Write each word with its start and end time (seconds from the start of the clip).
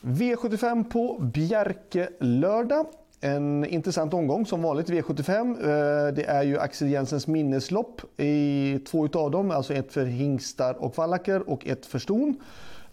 V75 0.00 0.84
på 0.90 1.18
Bjerke 1.20 2.08
lördag. 2.20 2.86
En 3.20 3.64
intressant 3.64 4.14
omgång 4.14 4.46
som 4.46 4.62
vanligt 4.62 4.90
V75. 4.90 5.50
Eh, 5.50 6.14
det 6.14 6.24
är 6.24 6.42
ju 6.42 6.58
Axel 6.58 6.90
Jensens 6.90 7.26
minneslopp 7.26 8.20
i 8.20 8.78
två 8.90 9.04
utav 9.06 9.30
dem. 9.30 9.50
Alltså 9.50 9.74
ett 9.74 9.92
för 9.92 10.04
hingstar 10.04 10.74
och 10.74 10.98
vallacker 10.98 11.50
och 11.50 11.66
ett 11.66 11.86
för 11.86 11.98
ston. 11.98 12.36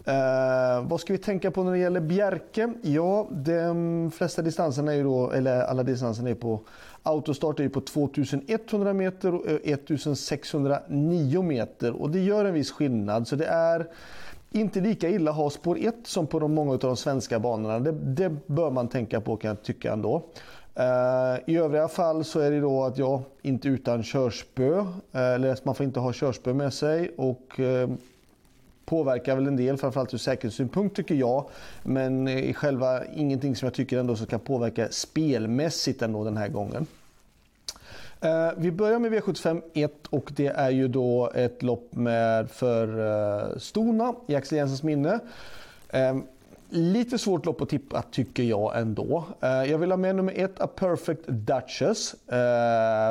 Eh, 0.05 0.87
vad 0.87 0.99
ska 0.99 1.13
vi 1.13 1.19
tänka 1.19 1.51
på 1.51 1.63
när 1.63 1.71
det 1.71 1.77
gäller 1.77 2.01
Bjerke? 2.01 2.73
Ja, 2.81 3.27
de 3.31 4.11
flesta 4.15 4.41
distanserna 4.41 4.91
är 4.91 4.95
ju 4.95 5.03
då, 5.03 5.31
eller 5.31 5.61
alla 5.61 5.83
distanserna 5.83 6.29
är 6.29 6.35
på 6.35 6.59
autostart 7.03 7.59
är 7.59 7.63
ju 7.63 7.69
på 7.69 7.81
2100 7.81 8.93
meter 8.93 9.33
och 9.35 9.47
eh, 9.47 9.55
1609 9.55 11.41
meter. 11.41 11.91
Och 11.91 12.09
det 12.09 12.19
gör 12.19 12.45
en 12.45 12.53
viss 12.53 12.71
skillnad. 12.71 13.27
Så 13.27 13.35
det 13.35 13.45
är 13.45 13.87
inte 14.59 14.81
lika 14.81 15.09
illa 15.09 15.31
att 15.31 15.37
ha 15.37 15.49
spår 15.49 15.77
1 15.79 15.95
som 16.03 16.27
på 16.27 16.39
de 16.39 16.53
många 16.53 16.71
av 16.71 16.79
de 16.79 16.97
svenska 16.97 17.39
banorna. 17.39 17.79
Det, 17.79 17.91
det 17.91 18.29
bör 18.47 18.71
man 18.71 18.87
tänka 18.87 19.21
på 19.21 19.37
kan 19.37 19.49
jag 19.49 19.63
tycka 19.63 19.93
ändå. 19.93 20.15
Uh, 20.79 21.49
I 21.49 21.57
övriga 21.57 21.87
fall 21.87 22.23
så 22.23 22.39
är 22.39 22.51
det 22.51 22.59
då 22.59 22.83
att 22.83 22.97
jag 22.97 23.21
inte 23.41 23.67
utan 23.67 24.03
körspö, 24.03 24.79
uh, 24.79 24.87
eller 25.11 25.57
man 25.63 25.75
får 25.75 25.85
inte 25.85 25.99
ha 25.99 26.13
körspö 26.13 26.53
med 26.53 26.73
sig 26.73 27.11
och 27.17 27.59
uh, 27.59 27.89
påverkar 28.85 29.35
väl 29.35 29.47
en 29.47 29.55
del, 29.55 29.77
framförallt 29.77 30.13
ur 30.13 30.17
säkerhetssynpunkt 30.17 30.95
tycker 30.95 31.15
jag. 31.15 31.45
Men 31.83 32.27
i 32.27 32.53
själva 32.53 33.05
ingenting 33.05 33.55
som 33.55 33.65
jag 33.65 33.73
tycker 33.73 33.99
ändå 33.99 34.15
ska 34.15 34.37
påverka 34.37 34.87
spelmässigt 34.89 36.01
ändå 36.01 36.23
den 36.23 36.37
här 36.37 36.47
gången. 36.47 36.87
Eh, 38.23 38.51
vi 38.57 38.71
börjar 38.71 38.99
med 38.99 39.13
V75 39.13 39.61
1 39.73 40.07
och 40.09 40.31
det 40.35 40.47
är 40.47 40.69
ju 40.69 40.87
då 40.87 41.31
ett 41.35 41.63
lopp 41.63 41.95
med 41.95 42.51
för 42.51 42.87
eh, 43.51 43.57
Stona 43.57 44.15
i 44.27 44.35
Axel 44.35 44.57
Jensens 44.57 44.83
minne. 44.83 45.19
Ehm, 45.89 46.23
lite 46.69 47.17
svårt 47.17 47.45
lopp 47.45 47.61
att 47.61 47.69
tippa 47.69 48.01
tycker 48.01 48.43
jag 48.43 48.79
ändå. 48.79 49.23
Eh, 49.41 49.49
jag 49.49 49.77
vill 49.77 49.91
ha 49.91 49.97
med 49.97 50.15
nummer 50.15 50.33
ett, 50.35 50.61
A 50.61 50.67
Perfect 50.75 51.27
Duchess. 51.27 52.15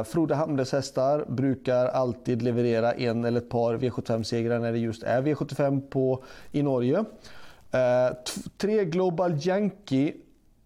Frode 0.06 0.34
Hamles 0.34 0.72
hästar 0.72 1.24
brukar 1.28 1.86
alltid 1.86 2.42
leverera 2.42 2.92
en 2.92 3.24
eller 3.24 3.40
ett 3.40 3.50
par 3.50 3.74
V75-segrar 3.74 4.58
när 4.58 4.72
det 4.72 4.78
just 4.78 5.02
är 5.02 5.22
V75 5.22 5.80
på, 5.90 6.24
i 6.52 6.62
Norge. 6.62 7.04
tre 8.56 8.84
Global 8.84 9.38
Yankee 9.40 10.12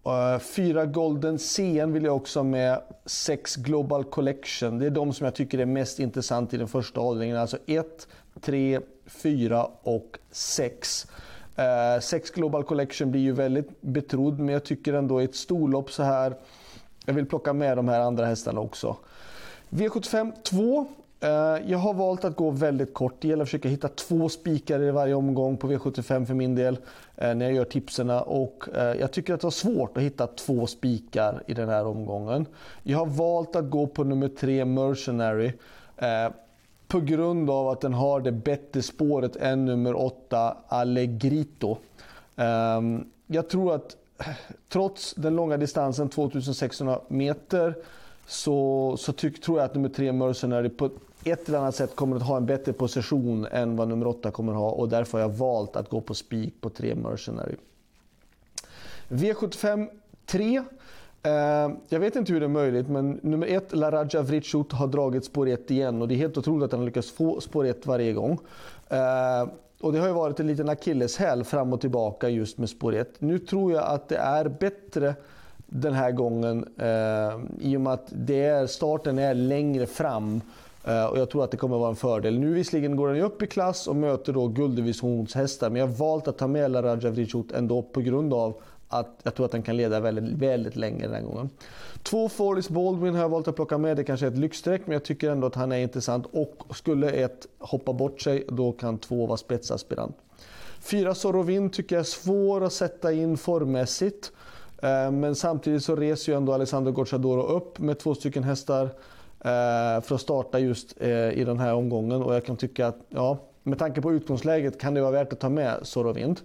Eh, 0.07 0.39
fyra 0.39 0.85
Golden 0.85 1.39
CN 1.39 1.93
vill 1.93 2.03
jag 2.03 2.15
också 2.15 2.43
med. 2.43 2.81
Sex 3.05 3.55
Global 3.55 4.03
Collection. 4.03 4.79
Det 4.79 4.85
är 4.85 4.89
de 4.89 5.13
som 5.13 5.25
jag 5.25 5.35
tycker 5.35 5.59
är 5.59 5.65
mest 5.65 5.99
intressant 5.99 6.53
i 6.53 6.57
den 6.57 6.67
första 6.67 7.01
avdelningen. 7.01 7.37
Alltså 7.37 7.57
1, 7.65 8.07
3, 8.41 8.79
4 9.05 9.67
och 9.81 10.17
6. 10.31 11.07
Eh, 11.55 11.99
sex 12.01 12.31
Global 12.31 12.63
Collection 12.63 13.11
blir 13.11 13.21
ju 13.21 13.31
väldigt 13.31 13.81
betrodd 13.81 14.39
men 14.39 14.53
jag 14.53 14.63
tycker 14.63 14.93
ändå 14.93 15.21
i 15.21 15.23
ett 15.23 15.35
storlopp 15.35 15.91
så 15.91 16.03
här. 16.03 16.35
Jag 17.05 17.13
vill 17.13 17.25
plocka 17.25 17.53
med 17.53 17.77
de 17.77 17.87
här 17.87 17.99
andra 17.99 18.25
hästarna 18.25 18.59
också. 18.59 18.97
V75 19.69 20.31
2 20.43 20.87
Eh, 21.19 21.29
jag 21.71 21.77
har 21.77 21.93
valt 21.93 22.25
att 22.25 22.35
gå 22.35 22.49
väldigt 22.49 22.93
kort. 22.93 23.15
Det 23.19 23.27
gäller 23.27 23.43
att 23.43 23.49
försöka 23.49 23.69
hitta 23.69 23.87
två 23.87 24.29
spikar 24.29 24.83
i 24.83 24.91
varje 24.91 25.13
omgång 25.13 25.57
på 25.57 25.67
V75 25.67 26.25
för 26.25 26.33
min 26.33 26.55
del. 26.55 26.77
Eh, 27.15 27.35
när 27.35 27.45
jag 27.45 27.55
gör 27.55 27.65
tipserna. 27.65 28.21
Och 28.21 28.69
eh, 28.75 28.99
jag 28.99 29.11
tycker 29.11 29.33
att 29.33 29.41
det 29.41 29.45
var 29.45 29.51
svårt 29.51 29.97
att 29.97 30.03
hitta 30.03 30.27
två 30.27 30.67
spikar 30.67 31.43
i 31.47 31.53
den 31.53 31.69
här 31.69 31.85
omgången. 31.85 32.45
Jag 32.83 32.97
har 32.97 33.05
valt 33.05 33.55
att 33.55 33.69
gå 33.69 33.87
på 33.87 34.03
nummer 34.03 34.27
tre 34.27 34.65
Mercenary. 34.65 35.53
På 36.87 36.99
grund 36.99 37.49
av 37.49 37.67
att 37.67 37.81
den 37.81 37.93
har 37.93 38.19
det 38.19 38.31
bättre 38.31 38.81
spåret 38.81 39.35
än 39.35 39.65
nummer 39.65 39.95
åtta 39.95 40.57
Allegrito. 40.67 41.77
Ehm, 42.35 43.05
jag 43.27 43.49
tror 43.49 43.75
att 43.75 43.97
trots 44.69 45.13
den 45.13 45.35
långa 45.35 45.57
distansen 45.57 46.09
2600 46.09 46.99
meter 47.07 47.75
så, 48.27 48.95
så 48.97 49.13
tyck, 49.13 49.41
tror 49.41 49.57
jag 49.57 49.65
att 49.65 49.75
nummer 49.75 49.89
tre 49.89 50.11
Mercenary 50.11 50.69
på 50.69 50.89
ett 51.23 51.47
eller 51.47 51.57
annat 51.57 51.75
sätt 51.75 51.95
kommer 51.95 52.15
att 52.15 52.23
ha 52.23 52.37
en 52.37 52.45
bättre 52.45 52.73
position 52.73 53.45
än 53.45 53.75
vad 53.75 53.87
nummer 53.87 54.07
8 54.07 54.31
kommer 54.31 54.51
att 54.51 54.57
ha 54.57 54.69
och 54.69 54.89
därför 54.89 55.17
har 55.17 55.29
jag 55.29 55.37
valt 55.37 55.75
att 55.75 55.89
gå 55.89 56.01
på 56.01 56.13
spik 56.13 56.61
på 56.61 56.69
3 56.69 56.95
Mercenary. 56.95 57.55
V75 59.09 59.87
3. 60.25 60.63
Eh, 61.23 61.71
jag 61.89 61.99
vet 61.99 62.15
inte 62.15 62.33
hur 62.33 62.39
det 62.39 62.45
är 62.45 62.47
möjligt, 62.47 62.87
men 62.87 63.19
nummer 63.23 63.47
1, 63.47 63.75
Laraja 63.75 64.21
Vritschut, 64.21 64.71
har 64.71 64.87
dragit 64.87 65.25
spår 65.25 65.47
1 65.47 65.71
igen 65.71 66.01
och 66.01 66.07
det 66.07 66.13
är 66.13 66.17
helt 66.17 66.37
otroligt 66.37 66.65
att 66.65 66.71
han 66.71 66.85
lyckas 66.85 67.05
lyckats 67.05 67.17
få 67.17 67.41
spår 67.41 67.65
1 67.65 67.85
varje 67.85 68.13
gång. 68.13 68.39
Eh, 68.89 69.47
och 69.81 69.93
det 69.93 69.99
har 69.99 70.07
ju 70.07 70.13
varit 70.13 70.39
en 70.39 70.47
liten 70.47 70.69
akilleshäl 70.69 71.43
fram 71.43 71.73
och 71.73 71.81
tillbaka 71.81 72.29
just 72.29 72.57
med 72.57 72.69
spår 72.69 72.95
1. 72.95 73.13
Nu 73.19 73.39
tror 73.39 73.73
jag 73.73 73.83
att 73.83 74.09
det 74.09 74.17
är 74.17 74.49
bättre 74.49 75.15
den 75.65 75.93
här 75.93 76.11
gången 76.11 76.67
eh, 76.77 77.39
i 77.59 77.77
och 77.77 77.81
med 77.81 77.93
att 77.93 78.07
det 78.11 78.43
är, 78.43 78.67
starten 78.67 79.19
är 79.19 79.33
längre 79.33 79.85
fram 79.85 80.41
Eh, 80.83 81.05
och 81.05 81.17
jag 81.17 81.29
tror 81.29 81.43
att 81.43 81.51
det 81.51 81.57
kommer 81.57 81.77
vara 81.77 81.89
en 81.89 81.95
fördel. 81.95 82.39
Nu 82.39 82.53
visserligen 82.53 82.95
går 82.95 83.07
han 83.07 83.17
ju 83.17 83.23
upp 83.23 83.41
i 83.41 83.47
klass 83.47 83.87
och 83.87 83.95
möter 83.95 84.33
då 84.33 84.47
gulddivisionshästar. 84.47 85.69
Men 85.69 85.79
jag 85.79 85.87
har 85.87 85.95
valt 85.95 86.27
att 86.27 86.37
ta 86.37 86.47
med 86.47 86.71
Laraja 86.71 87.09
Vrichut 87.09 87.51
ändå 87.51 87.81
på 87.81 88.01
grund 88.01 88.33
av 88.33 88.61
att 88.89 89.19
jag 89.23 89.35
tror 89.35 89.45
att 89.45 89.51
den 89.51 89.63
kan 89.63 89.77
leda 89.77 89.99
väldigt, 89.99 90.41
väldigt 90.41 90.75
länge 90.75 91.03
den 91.03 91.13
här 91.13 91.21
gången. 91.21 91.49
Två 92.03 92.29
Forrest 92.29 92.69
Baldwin 92.69 93.15
har 93.15 93.21
jag 93.21 93.29
valt 93.29 93.47
att 93.47 93.55
plocka 93.55 93.77
med. 93.77 93.97
Det 93.97 94.03
kanske 94.03 94.25
är 94.25 94.31
ett 94.31 94.37
lyxstreck 94.37 94.81
men 94.85 94.93
jag 94.93 95.03
tycker 95.03 95.29
ändå 95.29 95.47
att 95.47 95.55
han 95.55 95.71
är 95.71 95.77
intressant. 95.77 96.25
Och 96.31 96.75
skulle 96.75 97.09
ett 97.11 97.47
hoppa 97.59 97.93
bort 97.93 98.21
sig 98.21 98.45
då 98.49 98.71
kan 98.71 98.97
två 98.97 99.25
vara 99.25 99.37
spetsaspirant. 99.37 100.15
Fyra 100.79 101.15
Sorovin 101.15 101.69
tycker 101.69 101.95
jag 101.95 101.99
är 101.99 102.03
svår 102.03 102.63
att 102.63 102.73
sätta 102.73 103.11
in 103.13 103.37
formmässigt. 103.37 104.31
Eh, 104.81 105.11
men 105.11 105.35
samtidigt 105.35 105.83
så 105.83 105.95
reser 105.95 106.31
ju 106.31 106.37
ändå 106.37 106.53
Alessandro 106.53 106.91
Gocciadoro 106.91 107.41
upp 107.41 107.79
med 107.79 107.99
två 107.99 108.15
stycken 108.15 108.43
hästar. 108.43 108.89
Eh, 109.47 110.01
för 110.01 110.15
att 110.15 110.21
starta 110.21 110.59
just 110.59 111.01
eh, 111.01 111.29
i 111.31 111.43
den 111.43 111.59
här 111.59 111.73
omgången. 111.73 112.23
Och 112.23 112.35
jag 112.35 112.45
kan 112.45 112.57
tycka 112.57 112.87
att 112.87 112.97
ja, 113.09 113.37
med 113.63 113.79
tanke 113.79 114.01
på 114.01 114.13
utgångsläget 114.13 114.79
kan 114.79 114.93
det 114.93 115.01
vara 115.01 115.11
värt 115.11 115.33
att 115.33 115.39
ta 115.39 115.49
med 115.49 115.79
Sorovind. 115.81 116.39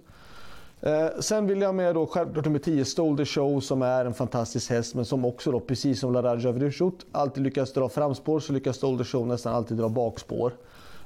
Eh, 0.81 1.07
sen 1.19 1.47
vill 1.47 1.61
jag 1.61 1.75
med 1.75 1.95
då 1.95 2.07
självklart 2.07 2.45
nummer 2.45 2.59
10 2.59 2.85
Stolder 2.85 3.25
Show 3.25 3.59
som 3.59 3.81
är 3.81 4.05
en 4.05 4.13
fantastisk 4.13 4.69
häst 4.69 4.95
men 4.95 5.05
som 5.05 5.25
också 5.25 5.51
då 5.51 5.59
precis 5.59 5.99
som 5.99 6.13
Laraja 6.13 6.51
Vrishut 6.51 7.05
alltid 7.11 7.43
lyckas 7.43 7.73
dra 7.73 7.89
framspår 7.89 8.39
så 8.39 8.53
lyckas 8.53 8.75
Stolder 8.75 9.03
Show 9.03 9.27
nästan 9.27 9.55
alltid 9.55 9.77
dra 9.77 9.89
bakspår. 9.89 10.53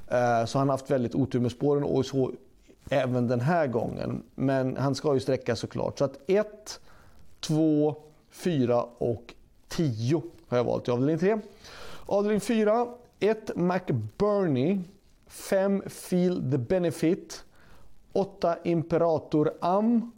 Eh, 0.08 0.44
så 0.46 0.58
han 0.58 0.68
har 0.68 0.74
haft 0.74 0.90
väldigt 0.90 1.14
otur 1.14 1.40
med 1.40 1.50
spåren 1.50 1.84
och 1.84 2.06
så 2.06 2.32
även 2.90 3.28
den 3.28 3.40
här 3.40 3.66
gången. 3.66 4.22
Men 4.34 4.76
han 4.76 4.94
ska 4.94 5.14
ju 5.14 5.20
sträcka 5.20 5.56
såklart. 5.56 5.98
Så 5.98 6.04
att 6.04 6.18
1, 6.26 6.80
2, 7.40 7.94
4 8.30 8.82
och 8.98 9.34
10 9.78 10.22
har 10.48 10.56
jag 10.56 10.64
valt 10.64 10.88
i 10.88 10.90
avdelning 10.90 11.18
3. 11.18 11.38
Avdelning 12.06 12.40
4. 12.40 12.88
1 13.20 13.56
McBurney. 13.56 14.80
5 15.26 15.82
Feel 15.86 16.50
the 16.50 16.58
Benefit. 16.58 17.44
8 18.12 18.58
Imperator 18.64 19.52
Am. 19.60 20.12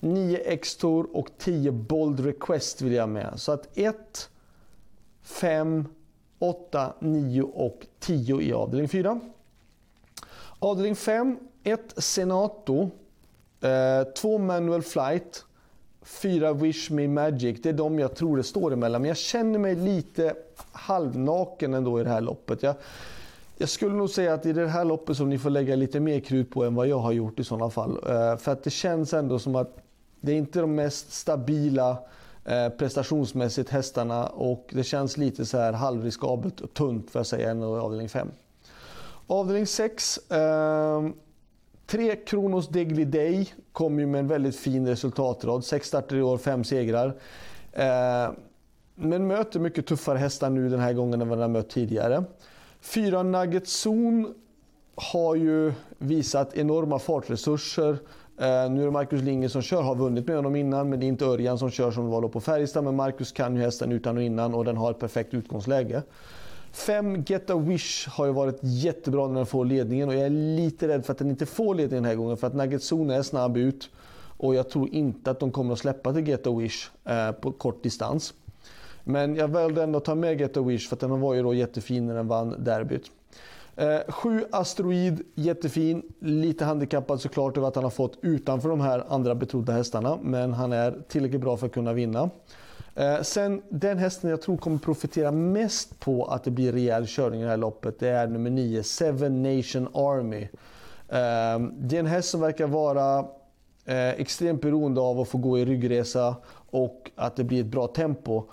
9 0.00 0.38
X-Tour 0.44 1.16
och 1.16 1.28
10 1.38 1.72
Bold 1.72 2.20
Request 2.20 2.82
vill 2.82 2.92
jag 2.92 3.08
med. 3.08 3.32
Så 3.36 3.52
att 3.52 3.78
1, 3.78 4.30
5, 5.22 5.88
8, 6.38 6.94
9 7.00 7.42
och 7.42 7.86
10 7.98 8.40
i 8.40 8.52
avdelning 8.52 8.88
4. 8.88 9.20
Avdelning 10.58 10.96
5. 10.96 11.38
1 11.62 11.94
Senato. 11.96 12.90
Eh, 13.60 14.12
2 14.16 14.38
Manual 14.38 14.82
Flight 14.82 15.44
fyra 16.06 16.52
Wish 16.52 16.90
Me 16.90 17.08
Magic. 17.08 17.62
Det 17.62 17.68
är 17.68 17.72
de 17.72 17.98
jag 17.98 18.14
tror 18.14 18.36
det 18.36 18.42
står 18.42 18.72
emellan. 18.72 19.02
Men 19.02 19.08
jag 19.08 19.16
känner 19.16 19.58
mig 19.58 19.74
lite 19.74 20.34
halvnaken 20.72 21.74
ändå 21.74 22.00
i 22.00 22.04
det 22.04 22.10
här 22.10 22.20
loppet. 22.20 22.62
Jag, 22.62 22.74
jag 23.56 23.68
skulle 23.68 23.94
nog 23.94 24.10
säga 24.10 24.34
att 24.34 24.46
i 24.46 24.52
det 24.52 24.68
här 24.68 24.84
loppet 24.84 25.16
som 25.16 25.28
ni 25.28 25.38
får 25.38 25.50
lägga 25.50 25.76
lite 25.76 26.00
mer 26.00 26.20
krut 26.20 26.50
på 26.50 26.64
än 26.64 26.74
vad 26.74 26.88
jag 26.88 26.98
har 26.98 27.12
gjort 27.12 27.40
i 27.40 27.44
sådana 27.44 27.70
fall. 27.70 27.98
Eh, 28.08 28.36
för 28.36 28.52
att 28.52 28.64
det 28.64 28.70
känns 28.70 29.14
ändå 29.14 29.38
som 29.38 29.56
att 29.56 29.76
det 30.20 30.32
är 30.32 30.36
inte 30.36 30.60
de 30.60 30.74
mest 30.74 31.12
stabila 31.12 31.98
eh, 32.44 32.68
prestationsmässigt 32.68 33.70
hästarna 33.70 34.26
och 34.26 34.70
det 34.72 34.84
känns 34.84 35.16
lite 35.16 35.46
så 35.46 35.58
här 35.58 35.72
halvriskabelt 35.72 36.60
och 36.60 36.74
tunt 36.74 37.10
för 37.10 37.20
att 37.20 37.26
säga 37.26 37.50
en 37.50 37.62
avdelning 37.62 38.08
5. 38.08 38.28
Avdelning 39.26 39.66
6. 39.66 40.20
Tre 41.86 42.16
Kronos 42.16 42.68
Degli 42.68 43.04
Day 43.04 43.48
kom 43.72 43.98
ju 43.98 44.06
med 44.06 44.18
en 44.18 44.28
väldigt 44.28 44.56
fin 44.56 44.86
resultatrad. 44.86 45.64
Sex 45.64 45.88
starter 45.88 46.16
i 46.16 46.22
år, 46.22 46.38
fem 46.38 46.64
segrar. 46.64 47.16
Eh, 47.72 48.30
men 48.94 49.26
möter 49.26 49.60
mycket 49.60 49.86
tuffare 49.86 50.18
hästar 50.18 50.50
nu 50.50 50.68
den 50.68 50.80
här 50.80 50.92
gången 50.92 51.22
än 51.22 51.28
vad 51.28 51.38
den 51.38 51.42
har 51.42 51.48
mött 51.48 51.70
tidigare. 51.70 52.24
Fyra 52.80 53.22
Nugget 53.22 53.64
Zone 53.66 54.28
har 54.94 55.34
ju 55.34 55.72
visat 55.98 56.56
enorma 56.56 56.98
fartresurser. 56.98 57.90
Eh, 58.38 58.70
nu 58.70 58.80
är 58.80 58.84
det 58.84 58.90
Marcus 58.90 59.22
Linge 59.22 59.48
som 59.48 59.62
kör, 59.62 59.82
har 59.82 59.94
vunnit 59.94 60.26
med 60.26 60.36
honom 60.36 60.56
innan, 60.56 60.88
men 60.88 61.00
det 61.00 61.06
är 61.06 61.08
inte 61.08 61.24
Örjan 61.24 61.58
som 61.58 61.70
kör 61.70 61.90
som 61.90 62.06
var 62.06 62.28
på 62.28 62.40
Färjestad. 62.40 62.84
Men 62.84 62.96
Marcus 62.96 63.32
kan 63.32 63.56
ju 63.56 63.62
hästen 63.62 63.92
utan 63.92 64.16
och 64.16 64.22
innan 64.22 64.54
och 64.54 64.64
den 64.64 64.76
har 64.76 64.90
ett 64.90 64.98
perfekt 64.98 65.34
utgångsläge. 65.34 66.02
5 66.76 67.22
Get 67.26 67.50
a 67.50 67.56
Wish 67.56 68.08
har 68.08 68.26
ju 68.26 68.32
varit 68.32 68.58
jättebra 68.60 69.26
när 69.26 69.34
den 69.34 69.46
får 69.46 69.64
ledningen 69.64 70.08
och 70.08 70.14
jag 70.14 70.22
är 70.22 70.30
lite 70.30 70.88
rädd 70.88 71.04
för 71.06 71.12
att 71.12 71.18
den 71.18 71.30
inte 71.30 71.46
får 71.46 71.74
ledningen 71.74 72.02
den 72.02 72.10
här 72.10 72.16
gången 72.16 72.36
för 72.36 72.46
att 72.46 72.54
Nugget 72.54 72.92
är 72.92 73.22
snabb 73.22 73.56
ut. 73.56 73.90
Och 74.38 74.54
jag 74.54 74.70
tror 74.70 74.88
inte 74.88 75.30
att 75.30 75.40
de 75.40 75.50
kommer 75.50 75.72
att 75.72 75.78
släppa 75.78 76.12
till 76.12 76.28
Get 76.28 76.46
a 76.46 76.50
Wish 76.50 76.90
eh, 77.04 77.32
på 77.32 77.52
kort 77.52 77.82
distans. 77.82 78.34
Men 79.04 79.36
jag 79.36 79.48
valde 79.48 79.82
ändå 79.82 79.98
att 79.98 80.04
ta 80.04 80.14
med 80.14 80.40
Get 80.40 80.56
a 80.56 80.60
Wish 80.60 80.88
för 80.88 80.96
att 80.96 81.00
den 81.00 81.20
var 81.20 81.34
ju 81.34 81.42
då 81.42 81.54
jättefin 81.54 82.06
när 82.06 82.14
den 82.14 82.28
vann 82.28 82.64
derbyt. 82.64 83.10
Eh, 83.76 83.98
sju 84.08 84.44
Asteroid, 84.50 85.22
jättefin. 85.34 86.02
Lite 86.18 86.64
handikappad 86.64 87.20
såklart 87.20 87.56
över 87.56 87.68
att 87.68 87.74
han 87.74 87.84
har 87.84 87.90
fått 87.90 88.18
utanför 88.22 88.68
de 88.68 88.80
här 88.80 89.04
andra 89.08 89.34
betrodda 89.34 89.72
hästarna. 89.72 90.18
Men 90.22 90.52
han 90.52 90.72
är 90.72 91.02
tillräckligt 91.08 91.40
bra 91.40 91.56
för 91.56 91.66
att 91.66 91.72
kunna 91.72 91.92
vinna. 91.92 92.30
Eh, 92.96 93.22
sen 93.22 93.62
den 93.68 93.98
hästen 93.98 94.30
jag 94.30 94.42
tror 94.42 94.56
kommer 94.56 94.78
profitera 94.78 95.30
mest 95.30 96.00
på 96.00 96.24
att 96.24 96.44
det 96.44 96.50
blir 96.50 96.72
rejäl 96.72 97.06
körning 97.06 97.40
i 97.40 97.44
det 97.44 97.50
här 97.50 97.56
loppet. 97.56 97.98
Det 97.98 98.08
är 98.08 98.26
nummer 98.26 98.50
9, 98.50 98.82
Seven 98.82 99.42
Nation 99.42 99.88
Army. 99.94 100.42
Eh, 101.08 101.68
det 101.78 101.96
är 101.96 102.00
en 102.00 102.06
häst 102.06 102.28
som 102.28 102.40
verkar 102.40 102.66
vara 102.66 103.18
eh, 103.84 104.08
extremt 104.08 104.60
beroende 104.60 105.00
av 105.00 105.20
att 105.20 105.28
få 105.28 105.38
gå 105.38 105.58
i 105.58 105.64
ryggresa 105.64 106.36
och 106.70 107.10
att 107.16 107.36
det 107.36 107.44
blir 107.44 107.60
ett 107.60 107.66
bra 107.66 107.86
tempo. 107.86 108.44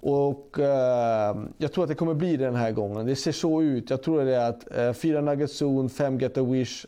Och 0.00 0.58
eh, 0.58 1.36
jag 1.58 1.72
tror 1.72 1.84
att 1.84 1.88
det 1.88 1.94
kommer 1.94 2.14
bli 2.14 2.36
det 2.36 2.44
den 2.44 2.56
här 2.56 2.72
gången. 2.72 3.06
Det 3.06 3.16
ser 3.16 3.32
så 3.32 3.62
ut. 3.62 3.90
Jag 3.90 4.02
tror 4.02 4.24
det 4.24 4.36
är 4.36 4.48
att 4.48 4.76
eh, 4.76 4.92
4 4.92 5.20
Nugget 5.20 5.50
Zone, 5.62 5.88
5 5.88 6.18
Get 6.18 6.38
a 6.38 6.42
Wish, 6.42 6.86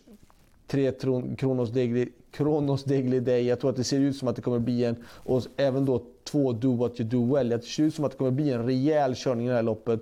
3 0.74 0.92
Kronos 1.36 1.70
Degli, 1.70 2.08
Kronos 2.30 2.84
Degli 2.84 3.20
Day. 3.20 3.46
Jag 3.46 3.60
tror 3.60 3.70
att 3.70 3.76
det 3.76 3.84
ser 3.84 4.00
ut 4.00 4.16
som 4.16 4.28
att 4.28 4.36
det 4.36 4.42
kommer 4.42 4.58
bli 4.58 4.84
en, 4.84 4.96
och 5.06 5.42
även 5.56 5.84
då 5.84 6.02
2 6.24 6.52
Do 6.52 6.76
What 6.76 7.00
You 7.00 7.08
Do 7.08 7.34
Well. 7.34 7.48
Det 7.48 7.64
ser 7.64 7.82
ut 7.82 7.94
som 7.94 8.04
att 8.04 8.10
det 8.10 8.18
kommer 8.18 8.30
bli 8.30 8.50
en 8.50 8.66
rejäl 8.66 9.14
körning 9.16 9.46
i 9.46 9.48
det 9.48 9.54
här 9.54 9.62
loppet. 9.62 10.00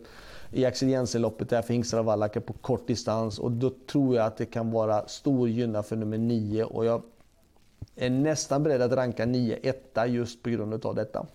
I 0.50 0.64
Axel 0.64 0.88
Jensen-loppet 0.88 1.48
där 1.48 1.62
för 1.62 1.74
hingstar 1.74 1.98
och 1.98 2.04
vallackar 2.04 2.40
på 2.40 2.52
kort 2.52 2.86
distans. 2.86 3.38
Och 3.38 3.52
då 3.52 3.72
tror 3.86 4.16
jag 4.16 4.26
att 4.26 4.36
det 4.36 4.46
kan 4.46 4.70
vara 4.70 5.08
stor 5.08 5.48
gynna 5.48 5.82
för 5.82 5.96
nummer 5.96 6.18
9. 6.18 6.64
Och 6.64 6.84
jag 6.84 7.02
är 7.96 8.10
nästan 8.10 8.62
beredd 8.62 8.82
att 8.82 8.92
ranka 8.92 9.26
9 9.26 9.58
etta 9.62 10.06
just 10.06 10.42
på 10.42 10.50
grund 10.50 10.86
av 10.86 10.94
detta. 10.94 11.26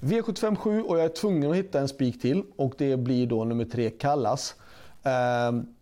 V757 0.00 0.82
och 0.82 0.98
jag 0.98 1.04
är 1.04 1.08
tvungen 1.08 1.50
att 1.50 1.56
hitta 1.56 1.80
en 1.80 1.88
spik 1.88 2.22
till 2.22 2.42
och 2.56 2.74
det 2.78 2.96
blir 2.96 3.26
då 3.26 3.44
nummer 3.44 3.64
3 3.64 3.90
Kallas. 3.90 4.54
Ehm, 5.02 5.75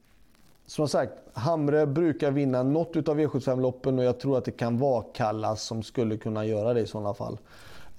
som 0.67 0.89
sagt, 0.89 1.13
Hamre 1.33 1.87
brukar 1.87 2.31
vinna 2.31 2.63
något 2.63 2.97
utav 2.97 3.21
V75-loppen 3.21 3.99
och 3.99 4.05
jag 4.05 4.21
tror 4.21 4.39
att 4.39 4.45
det 4.45 4.51
kan 4.51 4.79
vara 4.79 5.05
Kallas 5.15 5.63
som 5.63 5.83
skulle 5.83 6.17
kunna 6.17 6.47
göra 6.47 6.75
det 6.75 6.81
i 6.81 6.87
sådana 6.87 7.15
fall. 7.15 7.39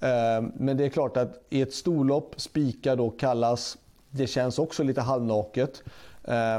Eh, 0.00 0.48
men 0.54 0.76
det 0.76 0.84
är 0.84 0.88
klart 0.88 1.16
att 1.16 1.44
i 1.50 1.62
ett 1.62 1.74
storlopp 1.74 2.40
spika 2.40 2.96
då 2.96 3.10
Kallas, 3.10 3.78
det 4.10 4.26
känns 4.26 4.58
också 4.58 4.82
lite 4.82 5.00
halvnaket. 5.00 5.82
Eh, 6.24 6.58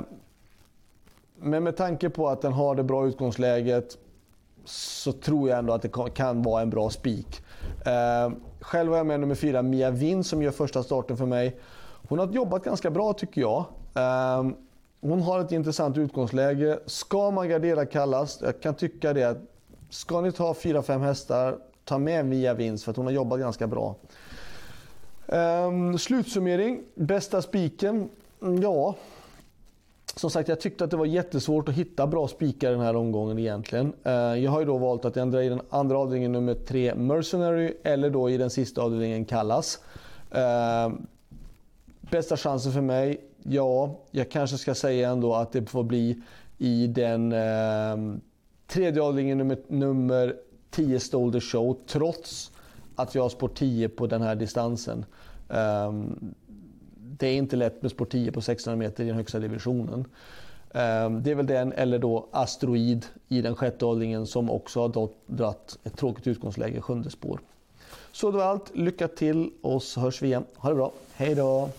men 1.40 1.64
med 1.64 1.78
tanke 1.78 2.10
på 2.10 2.30
att 2.30 2.42
den 2.42 2.54
har 2.54 2.76
det 2.76 2.84
bra 2.84 3.08
utgångsläget 3.08 3.98
så 4.66 5.12
tror 5.12 5.50
jag 5.50 5.60
ändå 5.60 5.74
att 5.74 5.82
det 5.82 5.92
kan 6.14 6.44
vara 6.44 6.62
en 6.62 6.70
bra 6.70 6.90
spik. 6.90 7.42
Eh, 7.86 8.32
själv 8.60 8.90
har 8.90 8.98
jag 8.98 9.06
med 9.06 9.20
nummer 9.20 9.36
fyra, 9.36 9.62
Mia 9.62 9.92
Winn, 9.92 10.24
som 10.24 10.44
gör 10.44 10.52
första 10.52 10.84
starten 10.84 11.18
för 11.18 11.26
mig. 11.26 11.60
Hon 12.10 12.20
har 12.20 12.28
jobbat 12.28 12.64
ganska 12.64 12.90
bra 12.90 13.14
tycker 13.14 13.42
jag. 13.42 13.66
Hon 15.08 15.22
har 15.22 15.40
ett 15.40 15.52
intressant 15.52 15.98
utgångsläge. 15.98 16.80
Ska 16.86 17.32
man 17.32 17.50
gardera 17.50 17.86
Kallas, 17.86 18.40
jag 18.42 18.62
kan 18.62 18.76
tycka 18.76 19.14
det. 19.14 19.24
att 19.24 19.38
Ska 19.90 20.22
ni 20.22 20.32
ta 20.32 20.54
4-5 20.54 21.00
hästar, 21.00 21.58
ta 21.86 21.98
med 21.98 22.26
Mia 22.26 22.54
Vins 22.54 22.84
för 22.84 22.92
att 22.92 22.98
hon 22.98 23.06
har 23.06 23.14
jobbat 23.14 23.40
ganska 23.40 23.68
bra. 23.68 23.96
Ehm, 25.28 25.98
slutsummering, 25.98 26.84
bästa 26.96 27.42
spiken? 27.42 28.10
Mm, 28.42 28.62
ja, 28.62 28.96
som 30.16 30.30
sagt, 30.30 30.50
jag 30.50 30.60
tyckte 30.60 30.84
att 30.84 30.92
det 30.92 30.98
var 30.98 31.06
jättesvårt 31.06 31.70
att 31.70 31.76
hitta 31.76 32.08
bra 32.08 32.28
spikar 32.28 32.72
den 32.72 32.80
här 32.82 32.96
omgången 32.96 33.40
egentligen. 33.40 33.94
Ehm, 34.04 34.44
jag 34.44 34.52
har 34.52 34.60
ju 34.60 34.66
då 34.66 34.78
valt 34.78 35.06
att 35.06 35.18
ändra 35.18 35.44
i 35.44 35.50
den 35.50 35.62
andra 35.70 35.98
avdelningen 35.98 36.32
nummer 36.32 36.54
3 36.54 36.96
Mercenary 36.96 37.74
eller 37.84 38.10
då 38.10 38.30
i 38.30 38.38
den 38.38 38.50
sista 38.50 38.82
avdelningen 38.82 39.26
Kallas. 39.26 39.80
Ehm, 40.32 41.08
bästa 42.02 42.38
chansen 42.38 42.72
för 42.72 42.82
mig? 42.82 43.27
Ja, 43.44 44.00
jag 44.12 44.32
kanske 44.32 44.58
ska 44.58 44.76
säga 44.76 45.10
ändå 45.10 45.36
att 45.36 45.52
det 45.52 45.66
får 45.66 45.84
bli 45.84 46.22
i 46.58 46.88
den 46.88 47.32
eh, 47.32 48.20
tredje 48.68 49.02
avdelningen 49.02 49.38
nummer, 49.38 49.58
nummer 49.68 50.36
10 50.72 51.00
Stolder 51.00 51.40
Show 51.40 51.78
trots 51.88 52.52
att 52.96 53.16
vi 53.16 53.20
har 53.20 53.30
spår 53.30 53.48
10 53.48 53.90
på 53.90 54.08
den 54.08 54.22
här 54.22 54.36
distansen. 54.36 55.06
Um, 55.48 56.34
det 56.98 57.28
är 57.28 57.38
inte 57.38 57.56
lätt 57.56 57.82
med 57.82 57.92
spår 57.92 58.06
10 58.06 58.32
på 58.32 58.42
600 58.42 58.76
meter 58.78 59.04
i 59.04 59.08
den 59.08 59.16
högsta 59.16 59.40
divisionen. 59.40 60.00
Um, 60.72 61.24
det 61.24 61.32
är 61.32 61.36
väl 61.36 61.46
den, 61.46 61.74
eller 61.74 62.00
då 62.00 62.28
Asteroid 62.32 63.06
i 63.28 63.42
den 63.42 63.56
sjätte 63.56 63.86
avdelningen 63.86 64.28
som 64.28 64.50
också 64.50 64.82
har 64.82 65.10
dratt 65.26 65.78
ett 65.84 65.98
tråkigt 65.98 66.28
utgångsläge, 66.28 66.82
sjunde 66.82 67.10
spår. 67.10 67.40
Så 68.12 68.32
det 68.32 68.38
var 68.38 68.46
allt. 68.46 68.76
Lycka 68.76 69.08
till 69.08 69.52
och 69.62 69.84
så 69.84 70.00
hörs 70.00 70.22
vi 70.22 70.28
igen. 70.28 70.46
Ha 70.56 70.70
det 70.70 70.76
bra. 70.76 70.92
Hej 71.14 71.36
då! 71.36 71.70